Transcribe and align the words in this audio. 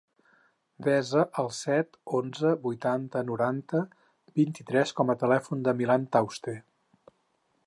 Desa 0.85 1.25
el 1.43 1.49
set, 1.57 1.99
onze, 2.21 2.55
vuitanta, 2.65 3.23
noranta, 3.29 3.83
vint-i-tres 4.43 4.99
com 5.01 5.15
a 5.17 5.21
telèfon 5.27 5.67
del 5.69 5.83
Milan 5.85 6.13
Tauste. 6.17 6.61